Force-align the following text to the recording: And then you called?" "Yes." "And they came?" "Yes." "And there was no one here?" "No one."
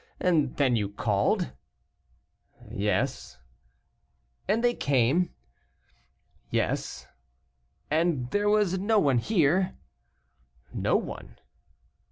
And 0.19 0.55
then 0.57 0.75
you 0.75 0.89
called?" 0.89 1.53
"Yes." 2.71 3.37
"And 4.47 4.63
they 4.63 4.73
came?" 4.73 5.35
"Yes." 6.49 7.05
"And 7.91 8.31
there 8.31 8.49
was 8.49 8.79
no 8.79 8.97
one 8.97 9.19
here?" 9.19 9.77
"No 10.73 10.97
one." 10.97 11.37